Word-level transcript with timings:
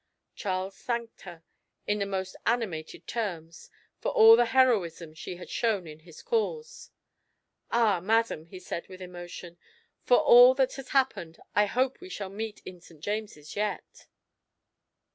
Charles 0.33 0.75
thanked 0.81 1.21
her, 1.29 1.43
in 1.85 1.99
the 1.99 2.07
most 2.07 2.35
animated 2.47 3.05
terms, 3.05 3.69
for 3.99 4.09
all 4.09 4.35
the 4.35 4.45
heroism 4.47 5.13
she 5.13 5.35
had 5.35 5.47
shown 5.51 5.85
in 5.85 5.99
his 5.99 6.23
cause. 6.23 6.89
"Ah! 7.69 7.99
madam," 7.99 8.45
he 8.47 8.59
said, 8.59 8.87
with 8.87 8.99
emotion, 8.99 9.59
"for 10.01 10.17
all 10.17 10.55
that 10.55 10.73
has 10.77 10.89
happened, 10.89 11.37
I 11.53 11.67
hope 11.67 12.01
we 12.01 12.09
shall 12.09 12.31
meet 12.31 12.63
in 12.65 12.81
St. 12.81 12.99
James's 12.99 13.55
yet." 13.55 14.07